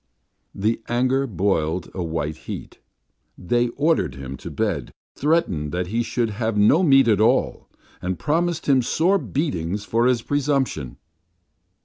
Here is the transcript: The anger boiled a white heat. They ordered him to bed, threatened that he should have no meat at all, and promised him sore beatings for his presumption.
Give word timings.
The 0.55 0.81
anger 0.89 1.27
boiled 1.27 1.91
a 1.93 2.01
white 2.01 2.35
heat. 2.49 2.79
They 3.37 3.67
ordered 3.77 4.15
him 4.15 4.35
to 4.37 4.49
bed, 4.49 4.89
threatened 5.15 5.71
that 5.73 5.85
he 5.93 6.01
should 6.01 6.31
have 6.31 6.57
no 6.57 6.81
meat 6.81 7.07
at 7.07 7.21
all, 7.21 7.69
and 8.01 8.17
promised 8.17 8.65
him 8.67 8.81
sore 8.81 9.19
beatings 9.19 9.85
for 9.85 10.07
his 10.07 10.23
presumption. 10.23 10.97